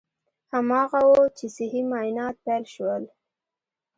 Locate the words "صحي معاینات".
1.55-2.35